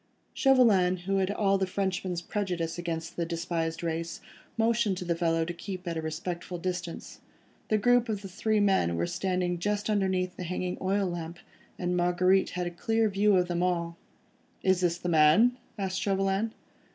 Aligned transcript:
Chauvelin, 0.33 1.01
who 1.05 1.17
had 1.17 1.29
all 1.29 1.59
the 1.59 1.67
Frenchman's 1.67 2.23
prejudice 2.23 2.79
against 2.79 3.15
the 3.17 3.23
despised 3.23 3.83
race, 3.83 4.19
motioned 4.57 4.97
to 4.97 5.05
the 5.05 5.15
fellow 5.15 5.45
to 5.45 5.53
keep 5.53 5.87
at 5.87 5.95
a 5.95 6.01
respectful 6.01 6.57
distance. 6.57 7.19
The 7.67 7.77
group 7.77 8.09
of 8.09 8.23
the 8.23 8.27
three 8.27 8.59
men 8.59 8.95
were 8.95 9.05
standing 9.05 9.59
just 9.59 9.91
underneath 9.91 10.35
the 10.37 10.43
hanging 10.43 10.79
oil 10.81 11.07
lamp, 11.07 11.37
and 11.77 11.95
Marguerite 11.95 12.49
had 12.57 12.65
a 12.65 12.71
clear 12.71 13.09
view 13.09 13.35
of 13.35 13.47
them 13.47 13.61
all. 13.61 13.95
"Is 14.63 14.81
this 14.81 14.97
the 14.97 15.07
man?" 15.07 15.57
asked 15.77 16.01
Chauvelin. 16.01 16.55